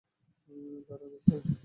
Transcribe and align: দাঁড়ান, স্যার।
দাঁড়ান, 0.87 1.13
স্যার। 1.25 1.41